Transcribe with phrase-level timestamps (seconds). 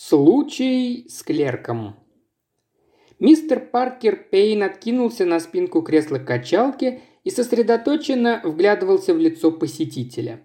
[0.00, 1.96] Случай с клерком.
[3.18, 10.40] Мистер Паркер Пейн откинулся на спинку кресла-качалки и сосредоточенно вглядывался в лицо посетителя.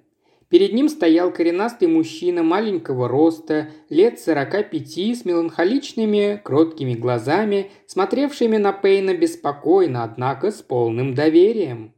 [0.50, 8.58] Перед ним стоял коренастый мужчина маленького роста, лет сорока пяти, с меланхоличными, кроткими глазами, смотревшими
[8.58, 11.94] на Пейна беспокойно, однако с полным доверием.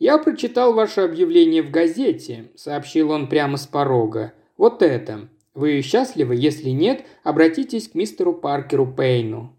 [0.00, 4.32] «Я прочитал ваше объявление в газете»,– сообщил он прямо с порога.
[4.56, 5.28] «Вот это.
[5.54, 6.34] Вы счастливы?
[6.34, 9.56] Если нет, обратитесь к мистеру Паркеру Пейну».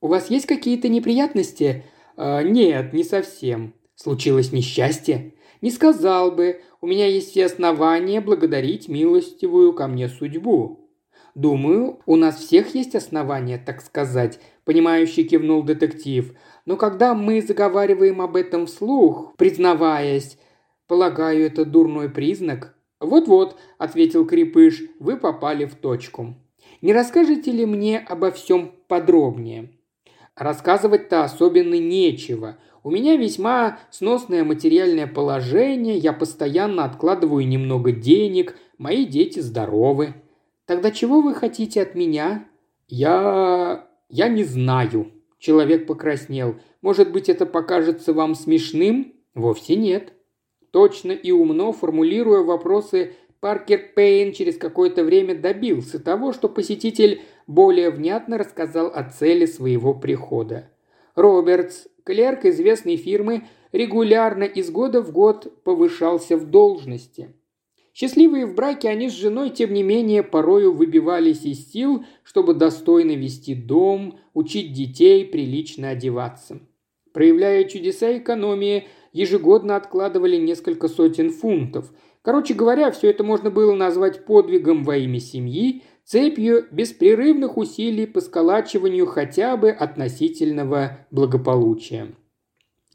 [0.00, 1.84] «У вас есть какие-то неприятности?»
[2.16, 3.74] э, «Нет, не совсем.
[3.94, 6.60] Случилось несчастье?» «Не сказал бы.
[6.80, 10.84] У меня есть все основания благодарить милостивую ко мне судьбу».
[11.34, 16.32] «Думаю, у нас всех есть основания, так сказать»,– понимающий кивнул детектив.
[16.64, 20.38] «Но когда мы заговариваем об этом вслух, признаваясь,
[20.86, 26.34] полагаю, это дурной признак, «Вот-вот»,– ответил Крепыш,– «вы попали в точку.
[26.80, 29.70] Не расскажете ли мне обо всем подробнее?»
[30.36, 32.58] Рассказывать-то особенно нечего.
[32.82, 40.14] У меня весьма сносное материальное положение, я постоянно откладываю немного денег, мои дети здоровы.
[40.66, 42.48] Тогда чего вы хотите от меня?
[42.88, 43.86] Я...
[44.08, 45.12] я не знаю.
[45.38, 46.56] Человек покраснел.
[46.82, 49.14] Может быть, это покажется вам смешным?
[49.34, 50.13] Вовсе нет.
[50.74, 57.90] Точно и умно формулируя вопросы, Паркер Пейн через какое-то время добился того, что посетитель более
[57.90, 60.68] внятно рассказал о цели своего прихода.
[61.14, 67.32] Робертс, клерк известной фирмы, регулярно из года в год повышался в должности.
[67.94, 73.12] Счастливые в браке, они с женой, тем не менее, порою выбивались из сил, чтобы достойно
[73.12, 76.58] вести дом, учить детей, прилично одеваться.
[77.12, 81.90] Проявляя чудеса экономии, ежегодно откладывали несколько сотен фунтов.
[82.20, 88.20] Короче говоря, все это можно было назвать подвигом во имя семьи, цепью беспрерывных усилий по
[88.20, 92.14] сколачиванию хотя бы относительного благополучия.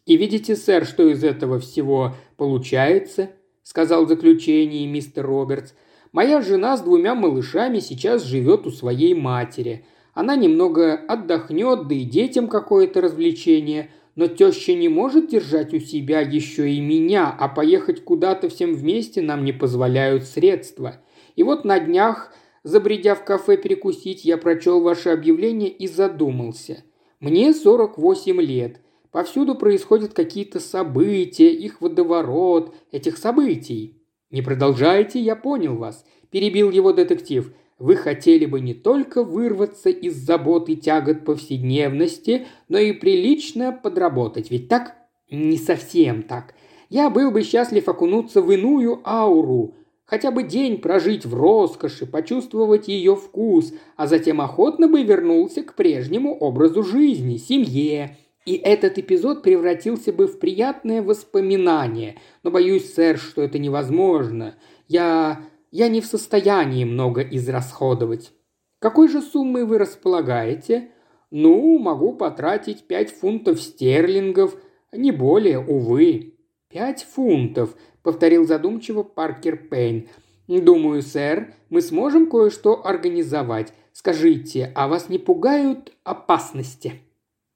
[0.06, 3.32] «И видите, сэр, что из этого всего получается?»–
[3.64, 5.74] сказал в заключении мистер Робертс.
[6.12, 9.86] «Моя жена с двумя малышами сейчас живет у своей матери.
[10.14, 13.92] Она немного отдохнет, да и детям какое-то развлечение.
[14.16, 19.22] Но теща не может держать у себя еще и меня, а поехать куда-то всем вместе
[19.22, 20.98] нам не позволяют средства.
[21.36, 22.34] И вот на днях,
[22.64, 26.84] забредя в кафе перекусить, я прочел ваше объявление и задумался.
[27.20, 28.82] Мне 48 лет.
[29.12, 34.02] Повсюду происходят какие-то события, их водоворот, этих событий.
[34.30, 36.06] Не продолжайте, я понял вас.
[36.30, 42.78] Перебил его детектив вы хотели бы не только вырваться из забот и тягот повседневности, но
[42.78, 44.96] и прилично подработать, ведь так?
[45.32, 46.56] Не совсем так.
[46.90, 49.76] Я был бы счастлив окунуться в иную ауру,
[50.06, 55.76] хотя бы день прожить в роскоши, почувствовать ее вкус, а затем охотно бы вернулся к
[55.76, 58.18] прежнему образу жизни, семье.
[58.46, 62.18] И этот эпизод превратился бы в приятное воспоминание.
[62.42, 64.56] Но боюсь, сэр, что это невозможно.
[64.88, 68.32] Я я не в состоянии много израсходовать.
[68.80, 70.92] Какой же суммой вы располагаете?
[71.32, 74.56] Ну, могу потратить пять фунтов стерлингов,
[74.92, 76.36] не более, увы.
[76.70, 80.08] Пять фунтов, повторил задумчиво Паркер Пейн.
[80.48, 83.74] Думаю, сэр, мы сможем кое-что организовать.
[83.92, 87.02] Скажите, а вас не пугают опасности?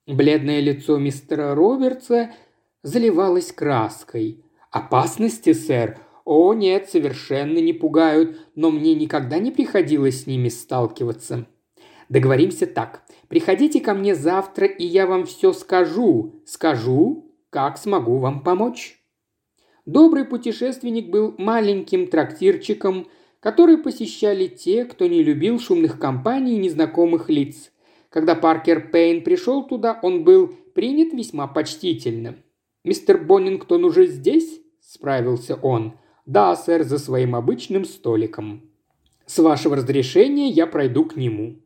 [0.06, 2.32] Бледное лицо мистера Робертса
[2.84, 4.44] заливалось краской.
[4.70, 6.00] «Опасности, сэр?
[6.26, 11.46] «О, нет, совершенно не пугают, но мне никогда не приходилось с ними сталкиваться».
[12.10, 13.04] «Договоримся так.
[13.28, 16.42] Приходите ко мне завтра, и я вам все скажу.
[16.46, 19.00] Скажу, как смогу вам помочь».
[19.86, 23.08] Добрый путешественник был маленьким трактирчиком,
[23.42, 27.72] который посещали те, кто не любил шумных компаний и незнакомых лиц.
[28.10, 32.36] Когда Паркер Пейн пришел туда, он был принят весьма почтительно.
[32.86, 35.98] «Мистер Боннингтон уже здесь?»– справился он.
[36.26, 38.70] «Да, сэр, за своим обычным столиком».
[39.26, 41.60] «С вашего разрешения я пройду к нему».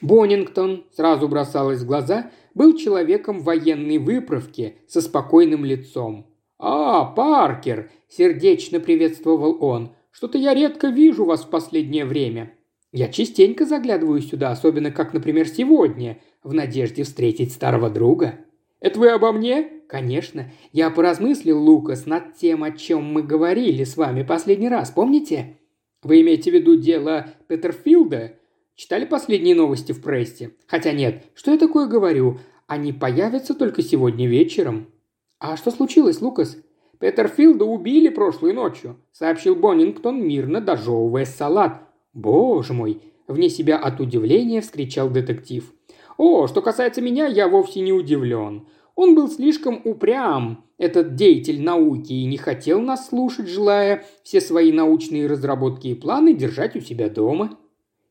[0.00, 6.26] Боннингтон, сразу бросалось в глаза, был человеком военной выправки со спокойным лицом.
[6.58, 9.94] «А, Паркер!»– сердечно приветствовал он.
[10.10, 12.54] «Что-то я редко вижу вас в последнее время.
[12.92, 18.40] Я частенько заглядываю сюда, особенно как, например, сегодня, в надежде встретить старого друга».
[18.80, 20.52] «Это вы обо мне?» «Конечно.
[20.70, 25.58] Я поразмыслил, Лукас, над тем, о чем мы говорили с вами последний раз, помните?»
[26.04, 28.34] «Вы имеете в виду дело Петерфилда?»
[28.76, 30.52] Читали последние новости в прессе?
[30.68, 32.38] Хотя нет, что я такое говорю?
[32.68, 34.86] Они появятся только сегодня вечером.
[35.38, 36.56] А что случилось, Лукас?
[37.00, 41.82] Петерфилда убили прошлой ночью, сообщил Боннингтон, мирно дожевывая салат.
[42.14, 45.74] Боже мой, вне себя от удивления вскричал детектив.
[46.16, 48.66] «О, что касается меня, я вовсе не удивлен.
[49.00, 54.72] Он был слишком упрям, этот деятель науки, и не хотел нас слушать, желая все свои
[54.72, 57.58] научные разработки и планы держать у себя дома».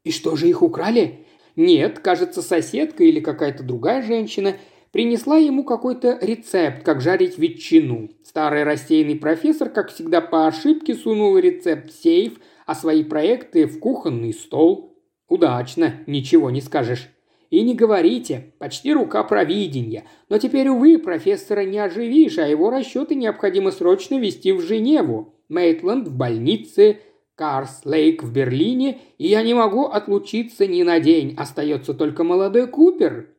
[0.04, 4.56] «И что же их украли?» «Нет, кажется, соседка или какая-то другая женщина
[4.92, 8.10] принесла ему какой-то рецепт, как жарить ветчину.
[8.24, 13.78] Старый рассеянный профессор, как всегда по ошибке, сунул рецепт в сейф, а свои проекты в
[13.78, 14.98] кухонный стол.
[15.28, 17.10] Удачно, ничего не скажешь.
[17.50, 20.06] И не говорите, почти рука провидения.
[20.30, 25.34] Но теперь, увы, профессора не оживишь, а его расчеты необходимо срочно вести в Женеву.
[25.50, 27.00] Мейтленд в больнице,
[27.36, 31.34] Карс Лейк в Берлине, и я не могу отлучиться ни на день.
[31.38, 33.30] Остается только молодой Купер.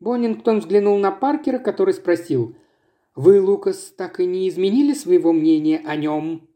[0.00, 2.54] Боннингтон взглянул на Паркера, который спросил,
[3.14, 6.48] «Вы, Лукас, так и не изменили своего мнения о нем?»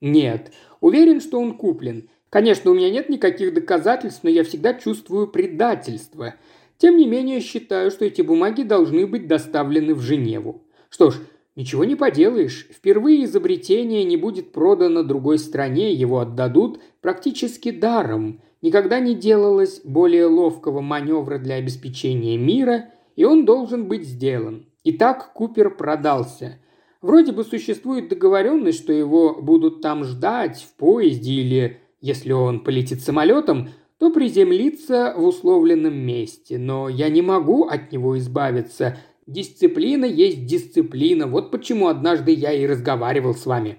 [0.00, 0.52] «Нет.
[0.80, 2.08] Уверен, что он куплен.
[2.30, 6.34] Конечно, у меня нет никаких доказательств, но я всегда чувствую предательство.
[6.78, 10.62] Тем не менее, считаю, что эти бумаги должны быть доставлены в Женеву.
[10.90, 11.16] Что ж,
[11.54, 12.68] ничего не поделаешь.
[12.70, 18.40] Впервые изобретение не будет продано другой стране, его отдадут практически даром.
[18.60, 24.66] Никогда не делалось более ловкого маневра для обеспечения мира, и он должен быть сделан.
[24.84, 26.58] Итак, Купер продался.
[27.00, 33.02] Вроде бы существует договоренность, что его будут там ждать в поезде или, если он полетит
[33.02, 36.58] самолетом, то приземлиться в условленном месте.
[36.58, 38.98] Но я не могу от него избавиться.
[39.26, 41.26] Дисциплина есть дисциплина.
[41.26, 43.78] Вот почему однажды я и разговаривал с вами.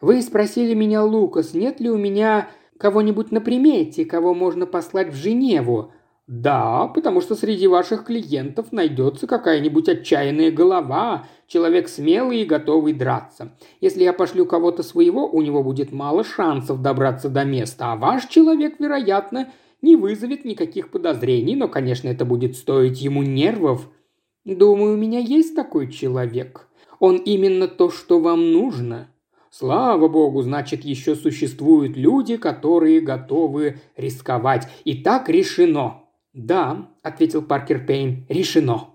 [0.00, 5.16] Вы спросили меня, Лукас, нет ли у меня кого-нибудь на примете, кого можно послать в
[5.16, 5.92] Женеву?»
[6.34, 13.54] «Да, потому что среди ваших клиентов найдется какая-нибудь отчаянная голова, человек смелый и готовый драться.
[13.82, 18.28] Если я пошлю кого-то своего, у него будет мало шансов добраться до места, а ваш
[18.28, 19.52] человек, вероятно,
[19.82, 23.90] не вызовет никаких подозрений, но, конечно, это будет стоить ему нервов.
[24.46, 26.66] Думаю, у меня есть такой человек.
[26.98, 29.10] Он именно то, что вам нужно.
[29.50, 34.66] Слава богу, значит, еще существуют люди, которые готовы рисковать.
[34.84, 36.01] И так решено.
[36.32, 38.88] Да, ответил Паркер Пейн, решено.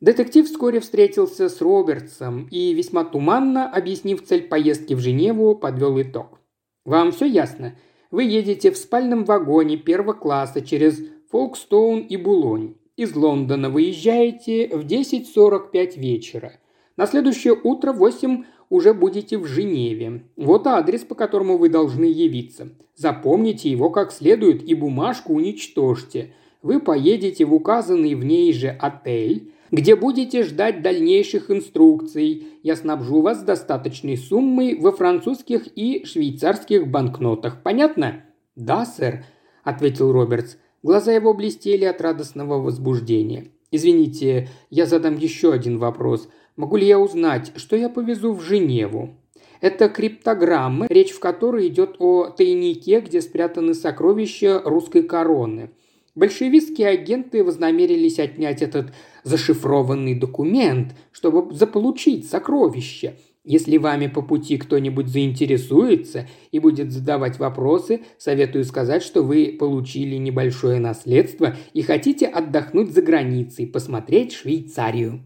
[0.00, 6.40] Детектив вскоре встретился с Робертсом и, весьма туманно объяснив цель поездки в Женеву, подвел итог.
[6.84, 7.76] «Вам все ясно?
[8.10, 11.00] Вы едете в спальном вагоне первого класса через
[11.30, 12.74] Фолкстоун и Булонь.
[12.96, 16.52] Из Лондона выезжаете в 10.45 вечера.
[16.96, 20.22] На следующее утро в 8 уже будете в Женеве.
[20.34, 22.70] Вот адрес, по которому вы должны явиться.
[22.96, 26.32] Запомните его как следует и бумажку уничтожьте.
[26.62, 32.46] Вы поедете в указанный в ней же отель, где будете ждать дальнейших инструкций.
[32.62, 37.62] Я снабжу вас достаточной суммой во французских и швейцарских банкнотах.
[37.62, 38.24] Понятно?
[38.56, 39.26] Да, сэр,
[39.64, 40.56] ответил Робертс.
[40.82, 43.48] Глаза его блестели от радостного возбуждения.
[43.70, 46.28] «Извините, я задам еще один вопрос.
[46.56, 49.16] Могу ли я узнать, что я повезу в Женеву?»
[49.62, 55.70] Это криптограммы, речь в которой идет о тайнике, где спрятаны сокровища русской короны.
[56.16, 63.14] Большевистские агенты вознамерились отнять этот зашифрованный документ, чтобы заполучить сокровища.
[63.44, 70.16] Если вами по пути кто-нибудь заинтересуется и будет задавать вопросы, советую сказать, что вы получили
[70.16, 75.22] небольшое наследство и хотите отдохнуть за границей, посмотреть Швейцарию.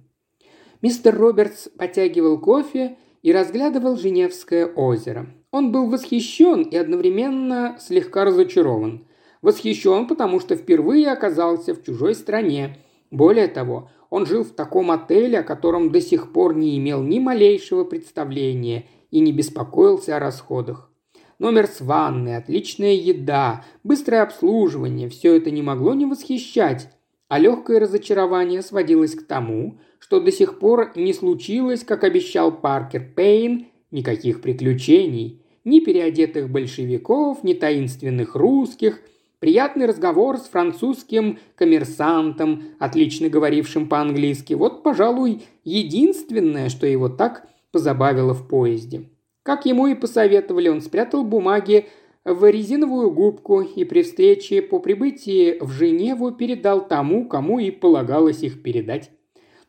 [0.82, 5.26] Мистер Робертс потягивал кофе и разглядывал Женевское озеро.
[5.50, 9.06] Он был восхищен и одновременно слегка разочарован.
[9.40, 12.78] Восхищен, потому что впервые оказался в чужой стране.
[13.10, 17.18] Более того, он жил в таком отеле, о котором до сих пор не имел ни
[17.18, 20.90] малейшего представления и не беспокоился о расходах.
[21.38, 26.88] Номер с ванной, отличная еда, быстрое обслуживание– все это не могло не восхищать,
[27.28, 33.12] а легкое разочарование сводилось к тому, что до сих пор не случилось, как обещал Паркер
[33.14, 39.00] Пейн, никаких приключений, ни переодетых большевиков, ни таинственных русских,
[39.40, 44.54] приятный разговор с французским коммерсантом, отлично говорившим по-английски.
[44.54, 49.10] Вот, пожалуй, единственное, что его так позабавило в поезде.
[49.42, 51.86] Как ему и посоветовали, он спрятал бумаги
[52.24, 58.42] в резиновую губку и при встрече по прибытии в Женеву передал тому, кому и полагалось
[58.42, 59.10] их передать.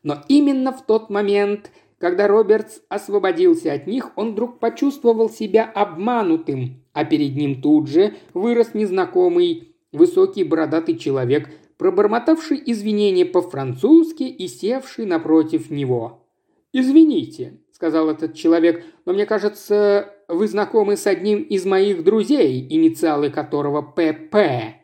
[0.02, 6.84] Но именно в тот момент, когда Робертс освободился от них, он вдруг почувствовал себя обманутым,
[6.92, 15.06] а перед ним тут же вырос незнакомый высокий бородатый человек, пробормотавший извинения по-французски и севший
[15.06, 16.24] напротив него.
[16.72, 23.30] «Извините»,— сказал этот человек,— «но мне кажется, вы знакомы с одним из моих друзей, инициалы
[23.30, 24.76] которого ПП».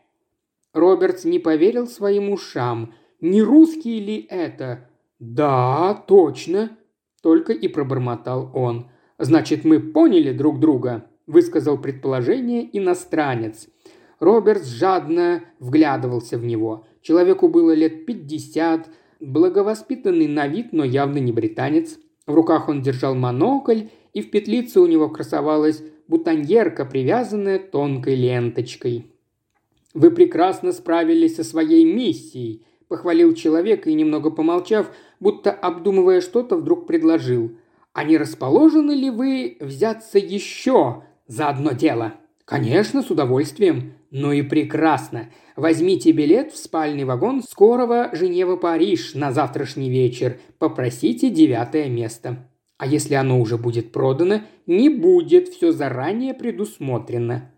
[0.73, 2.93] Робертс не поверил своим ушам.
[3.21, 6.77] «Не русский ли это?» «Да, точно»,–
[7.21, 8.89] только и пробормотал он.
[9.17, 13.67] «Значит, мы поняли друг друга»,– высказал предположение иностранец.
[14.19, 16.85] Робертс жадно вглядывался в него.
[17.01, 21.97] Человеку было лет пятьдесят, благовоспитанный на вид, но явно не британец.
[22.25, 29.11] В руках он держал монокль, и в петлице у него красовалась бутоньерка, привязанная тонкой ленточкой.
[29.93, 36.87] «Вы прекрасно справились со своей миссией»,– похвалил человек и, немного помолчав, будто обдумывая что-то, вдруг
[36.87, 37.51] предложил.
[37.93, 43.93] «А не расположены ли вы взяться еще за одно дело?» «Конечно, с удовольствием.
[44.11, 45.29] Ну и прекрасно.
[45.55, 50.39] Возьмите билет в спальный вагон скорого Женева-Париж на завтрашний вечер.
[50.59, 52.47] Попросите девятое место.
[52.77, 57.51] А если оно уже будет продано, не будет, все заранее предусмотрено».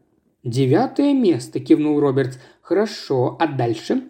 [0.43, 2.37] «Девятое место»,– кивнул Робертс.
[2.61, 4.03] «Хорошо, а дальше?»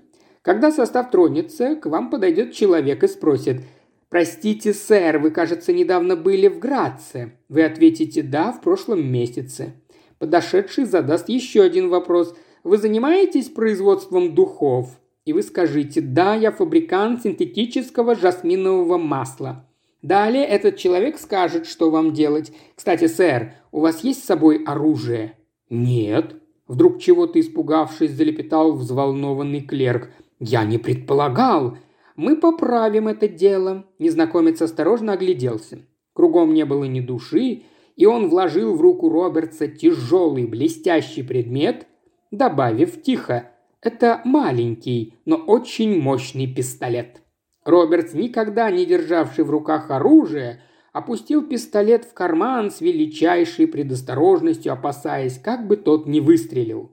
[0.47, 3.63] Когда состав тронется, к вам подойдет человек и спросит
[4.07, 7.33] «Простите, сэр, вы, кажется, недавно были в Граце».
[7.49, 9.73] Вы ответите «Да, в прошлом месяце».
[10.19, 12.33] Подошедший задаст еще один вопрос.
[12.63, 14.97] Вы занимаетесь производством духов?
[15.25, 19.67] И вы скажите «Да, я фабрикант синтетического жасминового масла».
[20.01, 22.53] Далее этот человек скажет, что вам делать.
[22.73, 25.37] Кстати, сэр, у вас есть с собой оружие?
[25.69, 26.37] Нет.
[26.67, 30.09] Вдруг чего-то испугавшись, залепетал взволнованный клерк.
[30.39, 31.77] Я не предполагал.
[32.15, 33.85] Мы поправим это дело.
[33.99, 35.79] Незнакомец осторожно огляделся.
[36.13, 37.63] Кругом не было ни души,
[37.95, 41.87] и он вложил в руку Робертса тяжелый блестящий предмет,
[42.31, 43.51] добавив тихо
[43.81, 47.21] «Это маленький, но очень мощный пистолет».
[47.65, 50.61] Робертс, никогда не державший в руках оружие,
[50.93, 56.91] опустил пистолет в карман с величайшей предосторожностью, опасаясь, как бы тот не выстрелил.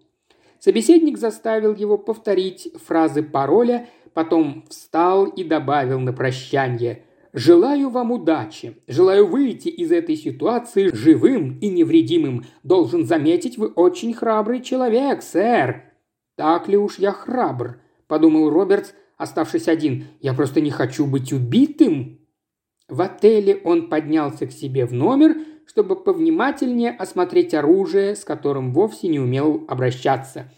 [0.64, 7.02] Собеседник заставил его повторить фразы пароля, потом встал и добавил на прощание–
[7.36, 8.76] Желаю вам удачи.
[8.86, 12.44] Желаю выйти из этой ситуации живым и невредимым.
[12.62, 15.82] Должен заметить, вы очень храбрый человек, сэр.
[16.36, 17.80] Так ли уж я храбр?
[18.06, 20.04] Подумал Робертс, оставшись один.
[20.20, 22.20] Я просто не хочу быть убитым.
[22.88, 25.34] В отеле он поднялся к себе в номер,
[25.66, 30.50] чтобы повнимательнее осмотреть оружие, с которым вовсе не умел обращаться.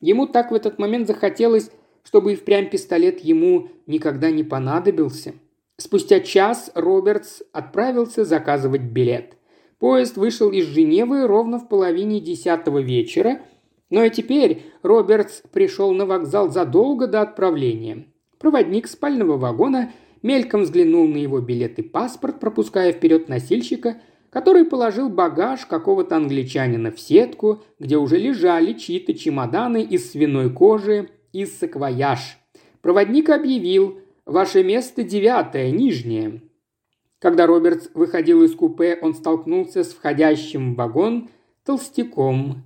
[0.00, 1.70] Ему так в этот момент захотелось,
[2.04, 5.34] чтобы и впрямь пистолет ему никогда не понадобился.
[5.76, 9.36] Спустя час Робертс отправился заказывать билет.
[9.78, 13.40] Поезд вышел из Женевы ровно в половине десятого вечера,
[13.88, 18.06] но и теперь Робертс пришел на вокзал задолго до отправления.
[18.38, 23.96] Проводник спального вагона мельком взглянул на его билет и паспорт, пропуская вперед носильщика,
[24.30, 31.10] который положил багаж какого-то англичанина в сетку, где уже лежали чьи-то чемоданы из свиной кожи
[31.32, 32.38] и саквояж.
[32.80, 33.98] Проводник объявил–
[34.30, 36.42] Ваше место девятое, нижнее».
[37.18, 41.30] Когда Робертс выходил из купе, он столкнулся с входящим в вагон
[41.64, 42.62] толстяком.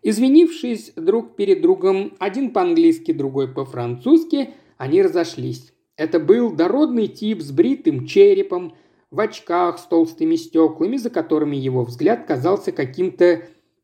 [0.00, 5.72] Извинившись друг перед другом, один по-английски, другой по-французски, они разошлись.
[5.96, 8.76] Это был дородный тип с бритым черепом,
[9.10, 13.42] в очках с толстыми стеклами, за которыми его взгляд казался каким-то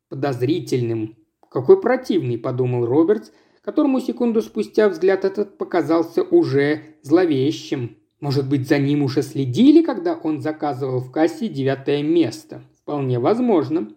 [0.08, 1.16] подозрительным.
[1.50, 3.30] «Какой противный»,– подумал Робертс–
[3.64, 7.96] которому секунду спустя взгляд этот показался уже зловещим.
[8.20, 12.62] Может быть, за ним уже следили, когда он заказывал в кассе девятое место?
[12.82, 13.90] Вполне возможно.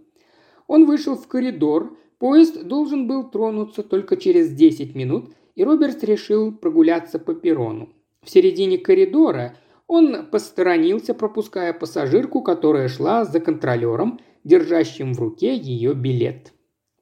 [0.68, 6.54] Он вышел в коридор, поезд должен был тронуться только через 10 минут, и Роберт решил
[6.54, 7.90] прогуляться по перрону.
[8.24, 9.56] В середине коридора
[9.88, 16.54] он посторонился, пропуская пассажирку, которая шла за контролером, держащим в руке ее билет.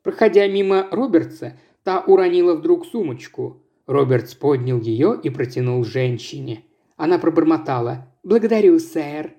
[0.03, 3.61] Проходя мимо Робертса, Та уронила вдруг сумочку.
[3.85, 6.63] Робертс поднял ее и протянул женщине.
[6.97, 9.35] Она пробормотала «Благодарю, сэр».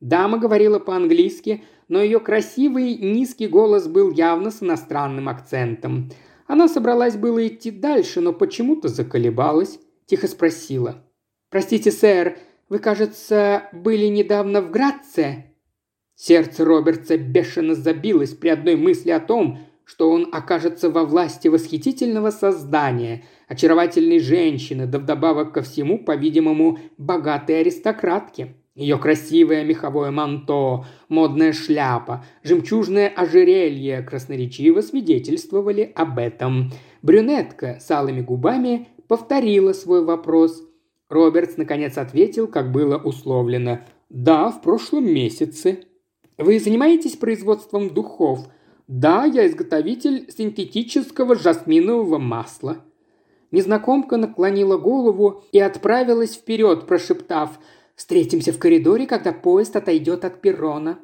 [0.00, 6.10] Дама говорила по-английски, но ее красивый низкий голос был явно с иностранным акцентом.
[6.48, 9.78] Она собралась было идти дальше, но почему-то заколебалась.
[10.06, 10.96] Тихо спросила.
[11.48, 12.36] «Простите, сэр,
[12.68, 15.46] вы, кажется, были недавно в Граце?»
[16.14, 22.30] Сердце Робертса бешено забилось при одной мысли о том, что он окажется во власти восхитительного
[22.30, 28.54] создания, очаровательной женщины, да вдобавок ко всему, по-видимому, богатой аристократки.
[28.74, 36.72] Ее красивое меховое манто, модная шляпа, жемчужное ожерелье красноречиво свидетельствовали об этом.
[37.00, 40.60] Брюнетка с алыми губами повторила свой вопрос.
[41.14, 43.80] Робертс наконец ответил, как было условлено.
[44.10, 45.84] «Да, в прошлом месяце».
[46.36, 48.48] Вы занимаетесь производством духов?»
[48.88, 52.84] «Да, я изготовитель синтетического жасминового масла».
[53.52, 57.60] Незнакомка наклонила голову и отправилась вперед, прошептав
[57.94, 60.98] «Встретимся в коридоре, когда поезд отойдет от перрона».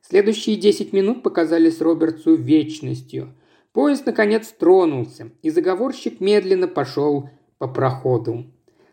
[0.00, 3.34] Следующие десять минут показались Робертсу вечностью.
[3.72, 8.46] Поезд, наконец, тронулся, и заговорщик медленно пошел по проходу.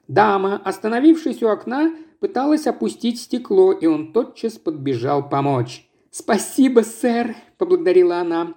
[0.07, 5.87] Дама, остановившись у окна, пыталась опустить стекло, и он тотчас подбежал помочь.
[6.11, 8.55] «Спасибо, сэр»,– поблагодарила она.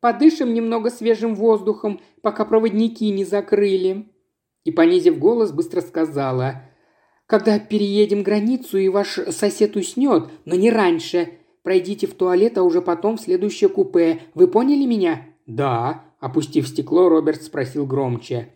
[0.00, 4.08] «Подышим немного свежим воздухом, пока проводники не закрыли».
[4.64, 6.62] И, понизив голос, быстро сказала.
[7.26, 11.28] «Когда переедем границу, и ваш сосед уснет, но не раньше,
[11.62, 14.22] пройдите в туалет, а уже потом в следующее купе.
[14.34, 18.54] Вы поняли меня?» «Да»,– опустив стекло, Роберт спросил громче.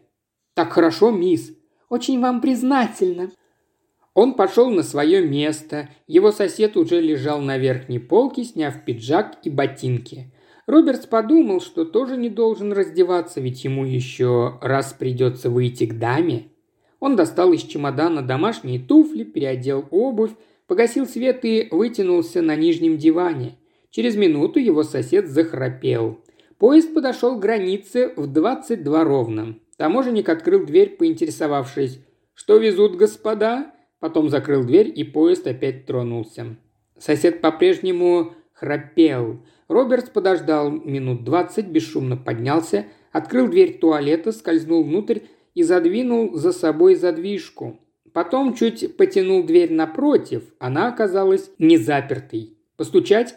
[0.55, 1.53] «Так хорошо, мисс».
[1.91, 3.31] «Очень вам признательна»,
[4.15, 5.89] он пошел на свое место.
[6.07, 10.33] Его сосед уже лежал на верхней полке, сняв пиджак и ботинки.
[10.67, 16.49] Робертс подумал, что тоже не должен раздеваться, ведь ему еще раз придется выйти к даме.
[16.99, 20.33] Он достал из чемодана домашние туфли, переодел обувь,
[20.67, 23.57] погасил свет и вытянулся на нижнем диване.
[23.91, 26.21] Через минуту его сосед захрапел.
[26.59, 29.57] Поезд подошел к границе в 22 ровно.
[29.81, 32.01] Таможенник открыл дверь, поинтересовавшись,
[32.35, 36.59] «Что везут господа?» Потом закрыл дверь, и поезд опять тронулся.
[36.99, 39.41] Сосед по-прежнему храпел.
[39.69, 45.21] Робертс подождал минут двадцать, бесшумно поднялся, открыл дверь туалета, скользнул внутрь
[45.55, 47.81] и задвинул за собой задвижку.
[48.13, 52.59] Потом чуть потянул дверь напротив, она оказалась не запертой.
[52.77, 53.35] Постучать?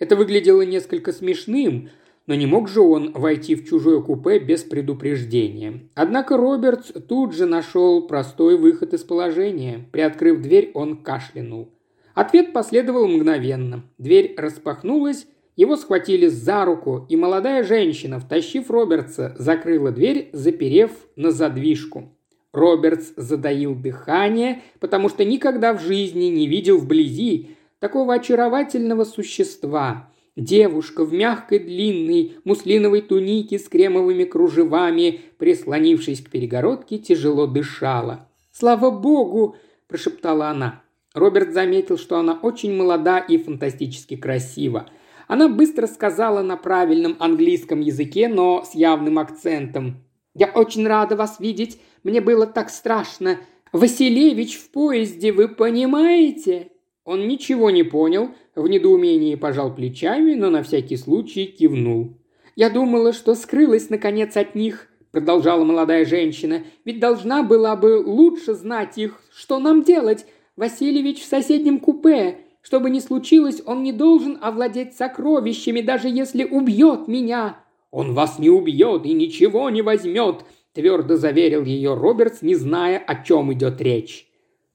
[0.00, 1.90] Это выглядело несколько смешным,
[2.26, 5.88] но не мог же он войти в чужое купе без предупреждения.
[5.94, 9.88] Однако Робертс тут же нашел простой выход из положения.
[9.92, 11.72] Приоткрыв дверь, он кашлянул.
[12.14, 13.84] Ответ последовал мгновенно.
[13.98, 21.30] Дверь распахнулась, его схватили за руку, и молодая женщина, втащив Робертса, закрыла дверь, заперев на
[21.30, 22.12] задвижку.
[22.52, 31.02] Робертс задаил дыхание, потому что никогда в жизни не видел вблизи такого очаровательного существа– Девушка
[31.02, 38.28] в мягкой длинной муслиновой тунике с кремовыми кружевами, прислонившись к перегородке, тяжело дышала.
[38.52, 39.56] «Слава богу!»–
[39.88, 40.82] прошептала она.
[41.14, 44.90] Роберт заметил, что она очень молода и фантастически красива.
[45.26, 50.04] Она быстро сказала на правильном английском языке, но с явным акцентом.
[50.34, 51.80] «Я очень рада вас видеть.
[52.04, 53.38] Мне было так страшно.
[53.72, 56.72] Василевич в поезде, вы понимаете?»
[57.06, 62.14] Он ничего не понял, в недоумении пожал плечами, но на всякий случай кивнул.
[62.56, 66.62] «Я думала, что скрылась, наконец, от них»,– продолжала молодая женщина.
[66.86, 69.20] «Ведь должна была бы лучше знать их.
[69.30, 70.24] Что нам делать?
[70.56, 72.38] Васильевич в соседнем купе.
[72.62, 77.58] Что бы ни случилось, он не должен овладеть сокровищами, даже если убьет меня».
[77.90, 83.22] «Он вас не убьет и ничего не возьмет»,– твердо заверил ее Робертс, не зная, о
[83.22, 84.26] чем идет речь.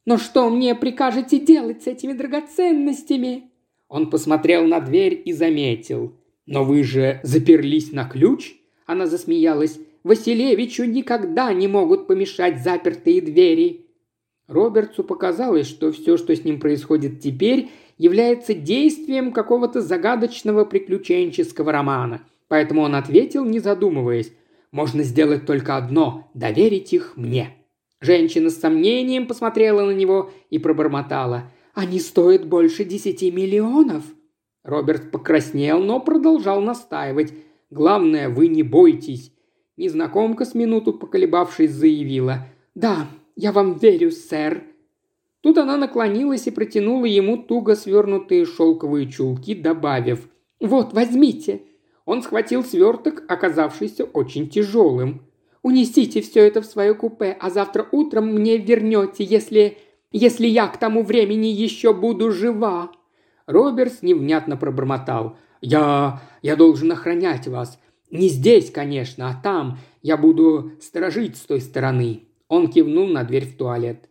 [0.06, 3.51] Но что мне прикажете делать с этими драгоценностями?»
[3.92, 6.14] Он посмотрел на дверь и заметил.
[6.46, 8.54] «Но вы же заперлись на ключ?»
[8.86, 9.80] Она засмеялась.
[10.06, 13.88] «Василевичу никогда не могут помешать запертые двери».
[14.48, 22.22] Робертсу показалось, что все, что с ним происходит теперь, является действием какого-то загадочного приключенческого романа.
[22.48, 24.32] Поэтому он ответил, не задумываясь.
[24.72, 27.58] «Можно сделать только одно– доверить их мне».
[28.00, 31.52] Женщина с сомнением посмотрела на него и пробормотала.
[31.74, 34.04] «Они стоят больше десяти миллионов».
[34.64, 37.34] Роберт покраснел, но продолжал настаивать.
[37.70, 39.34] «Главное, вы не бойтесь».
[39.78, 42.48] Незнакомка с минуту поколебавшись заявила.
[42.76, 44.64] «Да, я вам верю, сэр».
[45.42, 50.30] Тут она наклонилась и протянула ему туго свернутые шелковые чулки, добавив
[50.60, 51.64] «Вот, возьмите».
[52.06, 55.22] Он схватил сверток, оказавшийся очень тяжелым.
[55.64, 59.78] Унесите все это в свое купе, а завтра утром мне вернете, если...
[60.12, 62.92] если я к тому времени еще буду жива».
[63.46, 65.38] Робертс невнятно пробормотал.
[65.62, 66.22] «Я...
[66.42, 67.80] я должен охранять вас.
[68.10, 69.80] Не здесь, конечно, а там.
[70.02, 72.24] Я буду сторожить с той стороны».
[72.48, 74.10] Он кивнул на дверь в туалет.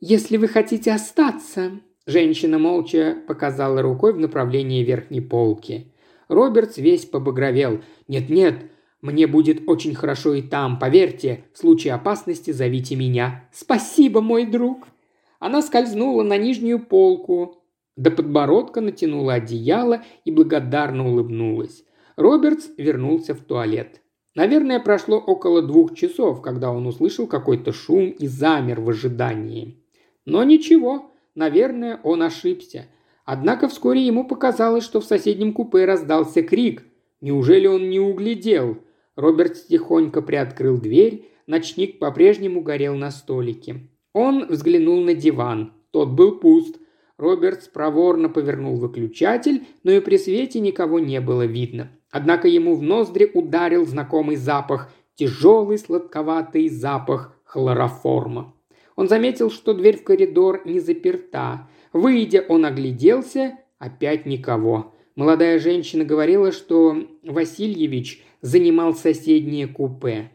[0.00, 1.72] «Если вы хотите остаться...»
[2.06, 5.92] Женщина молча показала рукой в направлении верхней полки.
[6.28, 7.82] Робертс весь побагровел.
[8.06, 8.70] «Нет-нет,
[9.00, 11.44] мне будет очень хорошо и там, поверьте.
[11.52, 13.48] В случае опасности зовите меня.
[13.52, 14.88] Спасибо, мой друг.
[15.38, 17.62] Она скользнула на нижнюю полку,
[17.96, 21.84] до подбородка натянула одеяло и благодарно улыбнулась.
[22.16, 24.00] Робертс вернулся в туалет.
[24.36, 29.82] Наверное, прошло около двух часов, когда он услышал какой-то шум и замер в ожидании.
[30.26, 32.86] Но ничего, наверное, он ошибся.
[33.24, 36.84] Однако вскоре ему показалось, что в соседнем купе раздался крик.
[37.20, 38.78] Неужели он не углядел?
[39.16, 43.88] Роберт тихонько приоткрыл дверь, ночник по-прежнему горел на столике.
[44.12, 45.72] Он взглянул на диван.
[45.90, 46.78] Тот был пуст.
[47.16, 51.90] Роберт проворно повернул выключатель, но и при свете никого не было видно.
[52.10, 58.54] Однако ему в ноздри ударил знакомый запах, тяжелый сладковатый запах хлороформа.
[58.94, 61.68] Он заметил, что дверь в коридор не заперта.
[61.92, 64.94] Выйдя, он огляделся, опять никого.
[65.16, 70.30] Молодая женщина говорила, что Васильевич занимал соседнее купе.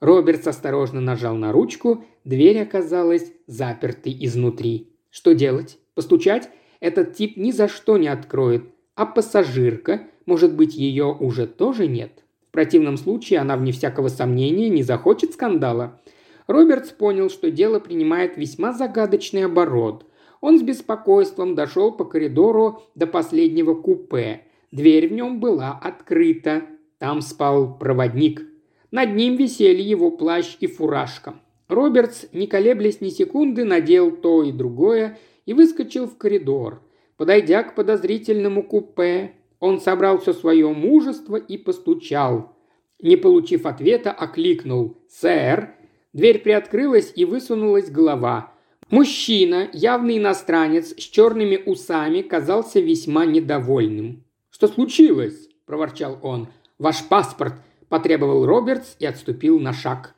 [0.00, 4.92] Робертс осторожно нажал на ручку, дверь оказалась запертой изнутри.
[5.10, 5.78] Что делать?
[5.94, 6.50] Постучать?
[6.80, 8.64] Этот тип ни за что не откроет.
[8.94, 12.24] А пассажирка, может быть, ее уже тоже нет?
[12.48, 16.00] В противном случае она, вне всякого сомнения, не захочет скандала.
[16.46, 20.06] Робертс понял, что дело принимает весьма загадочный оборот.
[20.40, 24.42] Он с беспокойством дошел по коридору до последнего купе.
[24.70, 26.62] Дверь в нем была открыта.
[26.98, 28.47] Там спал проводник.
[28.90, 31.34] Над ним висели его плащ и фуражка.
[31.68, 36.82] Робертс, не колеблясь ни секунды, надел то и другое и выскочил в коридор.
[37.16, 42.56] Подойдя к подозрительному купе, он собрал все свое мужество и постучал.
[43.00, 45.74] Не получив ответа, окликнул «Сэр!».
[46.14, 48.52] Дверь приоткрылась и высунулась голова.
[48.90, 54.24] Мужчина, явный иностранец, с черными усами, казался весьма недовольным.
[54.50, 56.48] «Что случилось?»– проворчал он.
[56.78, 57.54] «Ваш паспорт!»–
[57.88, 60.14] потребовал Робертс и отступил на шаг.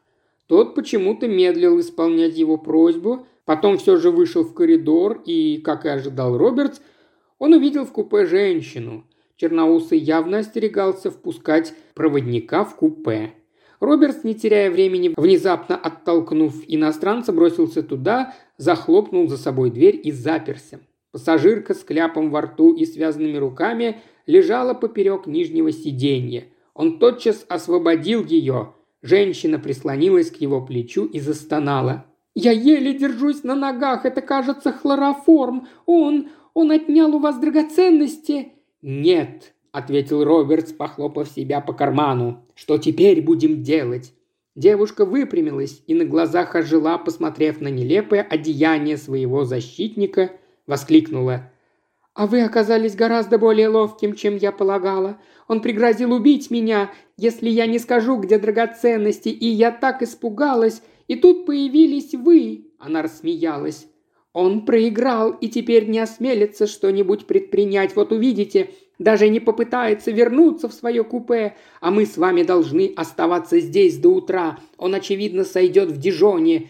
[0.46, 5.88] Тот почему-то медлил исполнять его просьбу, потом все же вышел в коридор и, как и
[5.88, 6.80] ожидал Робертс,
[7.38, 9.04] он увидел в купе женщину.
[9.37, 13.33] Черноусый явно остерегался впускать проводника в купе.
[13.80, 20.80] Робертс, не теряя времени, внезапно оттолкнув иностранца, бросился туда, захлопнул за собой дверь и заперся.
[21.12, 26.44] Пассажирка с кляпом во рту и связанными руками лежала поперек нижнего сиденья.
[26.74, 28.74] Он тотчас освободил ее.
[29.02, 32.06] Женщина прислонилась к его плечу и застонала.
[32.35, 35.66] «Я еле держусь на ногах, это, кажется, хлороформ.
[35.87, 38.52] Он, он отнял у вас драгоценности?»
[38.83, 42.44] «Нет»,– ответил Робертс, похлопав себя по карману.
[42.54, 44.12] «Что теперь будем делать?»
[44.56, 50.33] Девушка выпрямилась и на глазах ожила, посмотрев на нелепое одеяние своего защитника,
[50.66, 51.49] воскликнула.
[52.20, 55.18] «А вы оказались гораздо более ловким, чем я полагала.
[55.48, 61.16] Он пригрозил убить меня, если я не скажу, где драгоценности, и я так испугалась, и
[61.16, 63.87] тут появились вы!» Она рассмеялась.
[64.35, 67.96] Он проиграл и теперь не осмелится что-нибудь предпринять.
[67.96, 73.61] Вот увидите, даже не попытается вернуться в свое купе, а мы с вами должны оставаться
[73.61, 74.59] здесь до утра.
[74.76, 76.68] Он, очевидно, сойдет в Дижоне,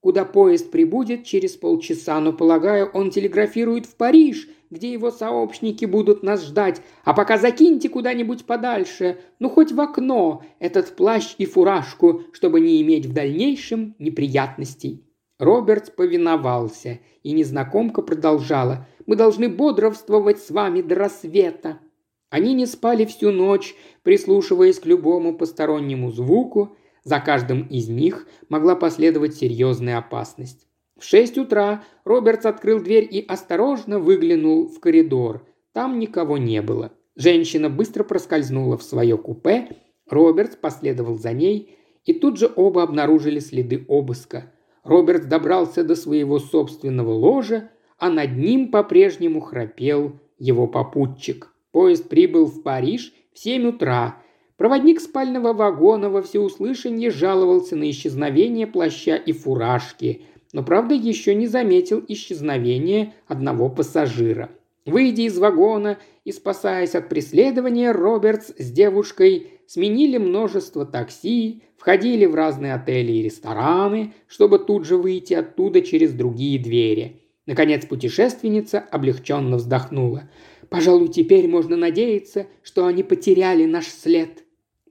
[0.00, 6.22] куда поезд прибудет через полчаса, но, полагаю, он телеграфирует в Париж, где его сообщники будут
[6.22, 6.82] нас ждать.
[7.04, 12.82] А пока закиньте куда-нибудь подальше, ну хоть в окно, этот плащ и фуражку, чтобы не
[12.82, 15.04] иметь в дальнейшем неприятностей.
[15.38, 18.86] Роберт повиновался, и незнакомка продолжала.
[19.06, 21.78] «Мы должны бодрствовать с вами до рассвета».
[22.30, 26.76] Они не спали всю ночь, прислушиваясь к любому постороннему звуку.
[27.04, 30.66] За каждым из них могла последовать серьезная опасность.
[30.98, 35.46] В шесть утра Робертс открыл дверь и осторожно выглянул в коридор.
[35.72, 36.92] Там никого не было.
[37.16, 39.76] Женщина быстро проскользнула в свое купе.
[40.08, 44.52] Робертс последовал за ней, и тут же оба обнаружили следы обыска–
[44.86, 51.52] Роберт добрался до своего собственного ложа, а над ним по-прежнему храпел его попутчик.
[51.72, 54.22] Поезд прибыл в Париж в семь утра.
[54.56, 60.22] Проводник спального вагона во всеуслышание жаловался на исчезновение плаща и фуражки,
[60.56, 64.48] но, правда, еще не заметил исчезновения одного пассажира.
[64.86, 72.34] Выйдя из вагона и спасаясь от преследования, Робертс с девушкой сменили множество такси, входили в
[72.34, 77.20] разные отели и рестораны, чтобы тут же выйти оттуда через другие двери.
[77.44, 80.30] Наконец путешественница облегченно вздохнула.
[80.70, 84.44] «Пожалуй, теперь можно надеяться, что они потеряли наш след».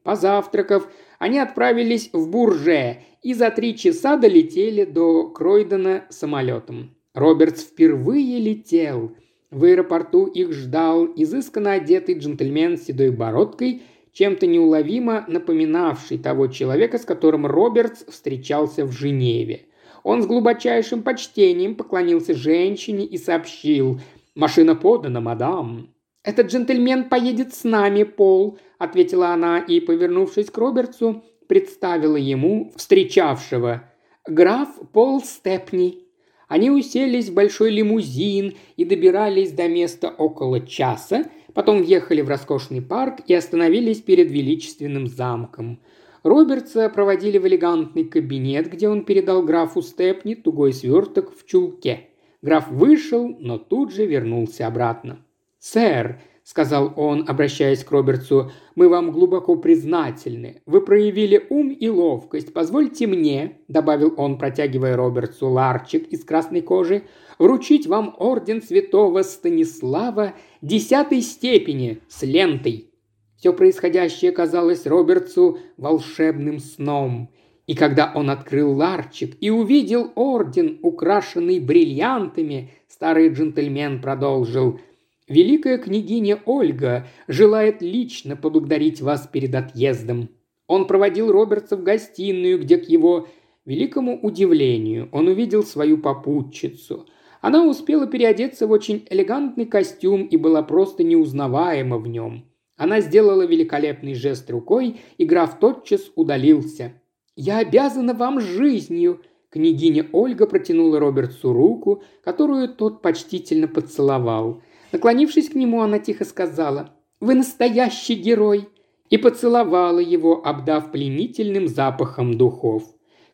[0.03, 6.95] Позавтракав, они отправились в Бурже и за три часа долетели до Кройдена самолетом.
[7.13, 9.11] Робертс впервые летел–
[9.55, 16.97] в аэропорту их ждал изысканно одетый джентльмен с седой бородкой, чем-то неуловимо напоминавший того человека,
[16.97, 19.67] с которым Робертс встречался в Женеве.
[20.03, 24.01] Он с глубочайшим почтением поклонился женщине и сообщил
[24.35, 25.89] «Машина подана, мадам».
[26.21, 33.83] «Этот джентльмен поедет с нами, Пол»,– ответила она и, повернувшись к Робертсу, представила ему встречавшего.
[34.27, 36.05] «Граф Пол Степни».
[36.47, 42.81] Они уселись в большой лимузин и добирались до места около часа, потом въехали в роскошный
[42.81, 45.79] парк и остановились перед величественным замком.
[46.23, 52.09] Робертса проводили в элегантный кабинет, где он передал графу Степни тугой сверток в чулке.
[52.41, 55.23] Граф вышел, но тут же вернулся обратно.
[55.59, 60.61] «Сэр»,– сказал он, обращаясь к Робертсу,– «мы вам глубоко признательны.
[60.67, 62.53] Вы проявили ум и ловкость.
[62.53, 67.01] Позвольте мне»,– добавил он, протягивая Робертсу ларчик из красной кожи,–
[67.39, 72.91] «вручить вам орден святого Станислава десятой степени с лентой».
[73.37, 77.31] Все происходящее казалось Робертсу волшебным сном.
[77.65, 84.79] И когда он открыл ларчик и увидел орден, украшенный бриллиантами, старый джентльмен продолжил–
[85.27, 90.29] Великая княгиня Ольга желает лично поблагодарить вас перед отъездом.
[90.67, 93.27] Он проводил Робертса в гостиную, где к его
[93.65, 97.07] великому удивлению он увидел свою попутчицу.
[97.41, 102.45] Она успела переодеться в очень элегантный костюм и была просто неузнаваема в нем.
[102.77, 106.93] Она сделала великолепный жест рукой, и граф тотчас удалился.
[107.35, 114.61] «Я обязана вам жизнью!» Княгиня Ольга протянула Робертсу руку, которую тот почтительно поцеловал–
[114.95, 118.69] Наклонившись к нему, она тихо сказала «Вы настоящий герой!»
[119.09, 122.83] и поцеловала его, обдав пленительным запахом духов.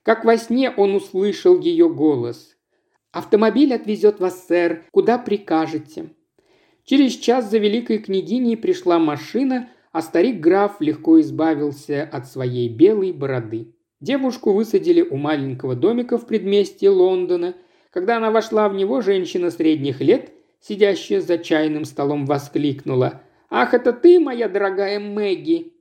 [0.01, 2.57] Как во сне он услышал ее голос.
[3.11, 6.09] «Автомобиль отвезет вас, сэр, куда прикажете».
[6.83, 13.75] Через час за великой княгиней пришла машина, а старик-граф легко избавился от своей белой бороды.
[13.99, 17.53] Девушку высадили у маленького домика в предместье Лондона.
[17.91, 23.21] Когда она вошла в него, женщина средних лет сидящая за чайным столом, воскликнула.
[23.49, 25.73] «Ах, это ты, моя дорогая Мэгги!»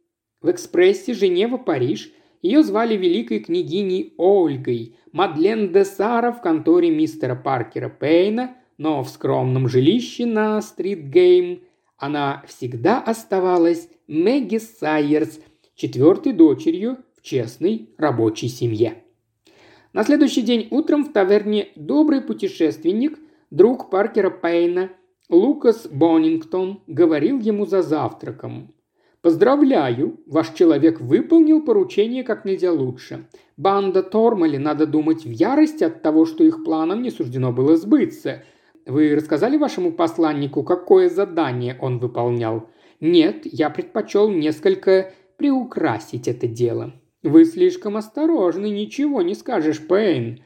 [0.43, 2.11] В экспрессе Женева-Париж
[2.43, 9.11] ее звали великой княгиней Ольгой, Мадлен де Сара в конторе мистера Паркера Пейна, но в
[9.11, 11.62] скромном жилище на Стрит-Гейм
[11.99, 15.38] она всегда оставалась Мэгги Сайерс,
[15.75, 19.05] четвертой дочерью в честной рабочей семье.
[19.93, 23.19] На следующий день утром в таверне «Добрый путешественник»
[23.51, 24.91] друг Паркера Пейна,
[25.29, 28.75] Лукас Боннингтон, говорил ему за завтраком.
[29.23, 33.29] «Поздравляю, ваш человек выполнил поручение как нельзя лучше.
[33.59, 38.43] Банда Тормали, надо думать, в ярости от того, что их планам не суждено было сбыться.
[38.87, 42.71] Вы рассказали вашему посланнику, какое задание он выполнял?
[43.01, 46.95] Нет, я предпочел несколько приукрасить это дело.
[47.23, 50.43] Вы слишком осторожны, ничего не скажешь, Пейн.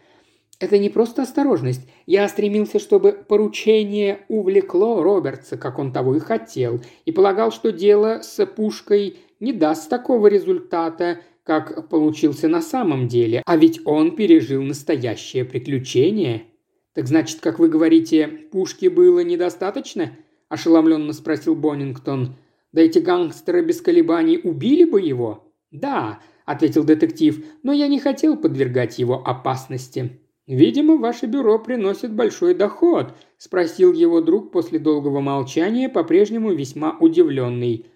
[0.60, 1.82] Это не просто осторожность.
[2.06, 8.20] Я стремился, чтобы поручение увлекло Робертса, как он того и хотел, и полагал, что дело
[8.22, 13.42] с пушкой не даст такого результата, как получился на самом деле.
[13.44, 16.44] А ведь он пережил настоящее приключение.
[16.94, 20.16] Так значит, как вы говорите, пушки было недостаточно?
[20.48, 22.36] ошеломленно спросил Боннингтон.
[22.72, 25.52] Да эти гангстеры без колебаний убили бы его?
[25.70, 30.20] Да, ответил детектив, но я не хотел подвергать его опасности.
[30.46, 37.86] «Видимо, ваше бюро приносит большой доход»,– спросил его друг после долгого молчания, по-прежнему весьма удивленный.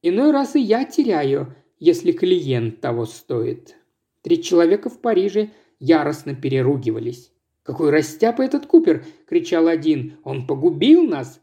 [0.00, 3.76] «Иной раз и я теряю, если клиент того стоит».
[4.22, 7.30] Три человека в Париже яростно переругивались.
[7.62, 10.16] «Какой растяпа этот Купер!»– кричал один.
[10.24, 11.40] «Он погубил нас!»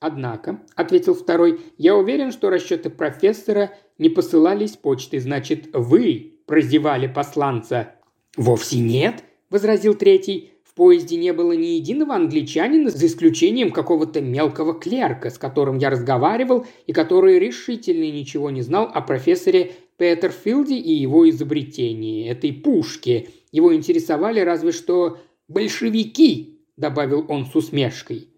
[0.00, 7.94] «Однако»,– ответил второй,– «я уверен, что расчеты профессора не посылались почтой, значит, вы прозевали посланца».
[8.36, 10.50] «Вовсе нет»,– возразил третий.
[10.64, 15.90] «В поезде не было ни единого англичанина, за исключением какого-то мелкого клерка, с которым я
[15.90, 23.28] разговаривал и который решительно ничего не знал о профессоре Петерфилде и его изобретении, этой пушке.
[23.50, 28.28] Его интересовали разве что большевики»,– добавил он с усмешкой.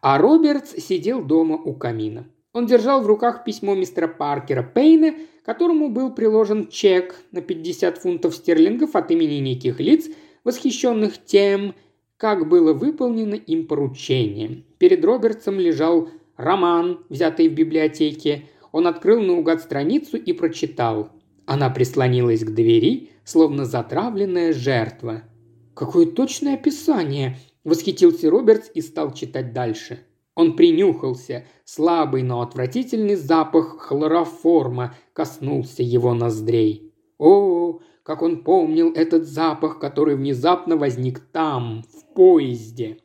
[0.00, 2.26] А Робертс сидел дома у камина.
[2.54, 5.14] Он держал в руках письмо мистера Паркера Пейна,
[5.44, 10.08] которому был приложен чек на 50 фунтов стерлингов от имени неких лиц–
[10.44, 11.74] восхищенных тем,
[12.16, 14.64] как было выполнено им поручение.
[14.78, 18.44] Перед Робертсом лежал роман, взятый в библиотеке.
[18.72, 21.10] Он открыл наугад страницу и прочитал.
[21.46, 25.24] Она прислонилась к двери, словно затравленная жертва.
[25.74, 30.00] «Какое точное описание!»– восхитился Робертс и стал читать дальше.
[30.34, 31.44] Он принюхался.
[31.64, 36.92] Слабый, но отвратительный запах хлороформа коснулся его ноздрей.
[37.18, 42.98] «О, как он помнил этот запах, который внезапно возник там, в поезде.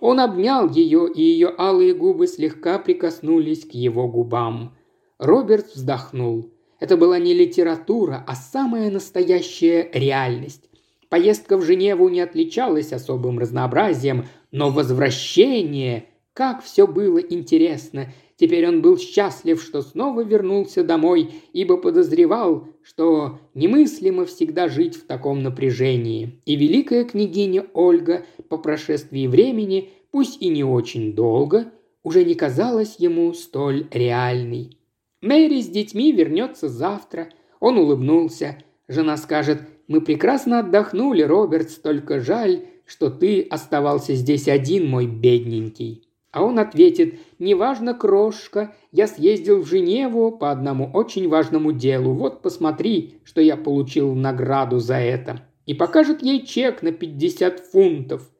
[0.00, 4.76] Он обнял ее, и ее алые губы слегка прикоснулись к его губам.
[5.18, 6.50] Роберт вздохнул.
[6.80, 10.68] Это была не литература, а самая настоящая реальность.
[11.08, 18.12] Поездка в Женеву не отличалась особым разнообразием, но возвращение, как все было интересно.
[18.42, 25.06] Теперь он был счастлив, что снова вернулся домой, ибо подозревал, что немыслимо всегда жить в
[25.06, 26.42] таком напряжении.
[26.44, 31.70] И великая княгиня Ольга по прошествии времени, пусть и не очень долго,
[32.02, 34.76] уже не казалась ему столь реальной.
[35.20, 37.28] Мэри с детьми вернется завтра.
[37.60, 38.58] Он улыбнулся.
[38.88, 46.08] Жена скажет, мы прекрасно отдохнули, Робертс, только жаль, что ты оставался здесь один, мой бедненький.
[46.32, 52.14] А он ответит, неважно, крошка, я съездил в Женеву по одному очень важному делу.
[52.14, 55.42] Вот посмотри, что я получил в награду за это.
[55.66, 58.30] И покажет ей чек на 50 фунтов.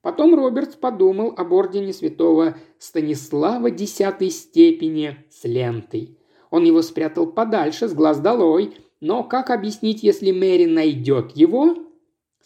[0.00, 6.18] Потом Робертс подумал об ордене святого Станислава десятой степени с лентой.
[6.50, 11.76] Он его спрятал подальше, с глаз долой, но как объяснить, если Мэри найдет его,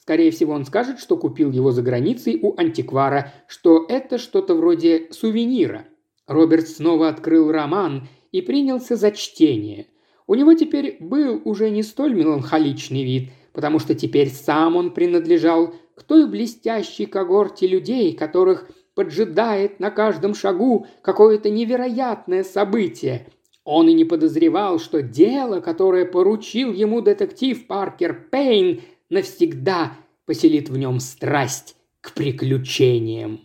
[0.08, 5.08] Скорее всего, он скажет, что купил его за границей у антиквара, что это что-то вроде
[5.10, 5.84] сувенира.
[6.26, 9.88] Роберт снова открыл роман и принялся за чтение.
[10.26, 15.74] У него теперь был уже не столь меланхоличный вид, потому что теперь сам он принадлежал
[15.94, 23.26] к той блестящей когорте людей, которых поджидает на каждом шагу какое-то невероятное событие.
[23.62, 30.76] Он и не подозревал, что дело, которое поручил ему детектив Паркер Пейн, навсегда поселит в
[30.76, 33.40] нем страсть к приключениям.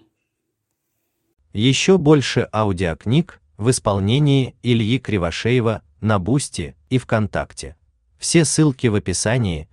[1.53, 7.75] Еще больше аудиокниг в исполнении Ильи Кривошеева на Бусти и ВКонтакте.
[8.17, 9.67] Все ссылки в описании